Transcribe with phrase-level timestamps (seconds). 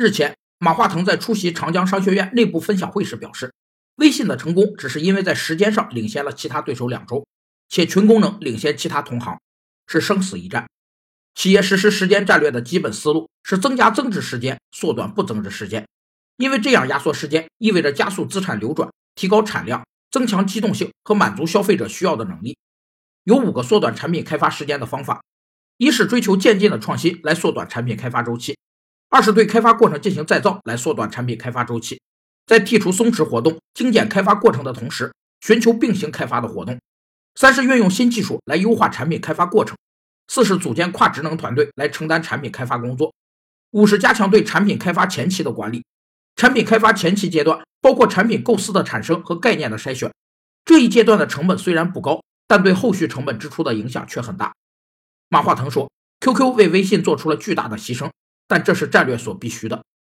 [0.00, 3.52] 日前，马化腾在出席长江商学院内部分享会时表示，
[3.96, 7.26] 微信的成功只是因为在时间上领先了其他对手两周，
[7.68, 9.38] 且群功能领先其他同行，
[9.86, 10.66] 是生死一战。
[11.34, 15.86] 企业实施时间战略的基本思路是增加增值时间，缩短不增值时间，
[16.38, 22.56] 因为这样压缩时间意味着加速资产流转，提高产量，增强机动性和满足消费者需要的能力。
[23.24, 25.22] 有五个缩短产品开发时间的方法：
[25.76, 28.56] 一是追求渐进的创新来缩短产品开发周期。
[29.10, 32.00] 二是对开发过程进行再造，来缩短产品开发周期，
[32.46, 36.78] 在剔除松弛活动、精简开发过程的同时，寻求并行开发的活动。
[37.34, 39.76] 三是运用新技术来优化产品开发过程。
[40.28, 43.12] 四是组建跨职能团队来承担产品开发工作。
[43.72, 45.84] 五是加强对产品开发前期的管理。
[46.36, 50.12] 产品开发前期阶段包括产品构思的产生和概念的筛选。
[50.64, 54.52] 这一阶段的成本虽然不高，但对后续成本支出的影响却很大。
[55.28, 55.90] 马化腾说
[56.20, 58.08] ：“QQ 为微信做出了巨大的牺牲。”
[58.50, 59.80] 但这是战略所必须的。